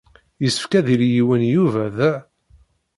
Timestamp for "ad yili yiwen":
0.79-1.41